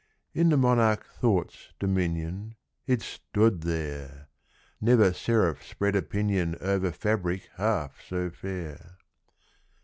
[0.33, 2.55] In the monarch Thought's dominion
[2.87, 4.29] It stood there!
[4.81, 8.97] Never seraph spread a pinion Over fabric half so fair!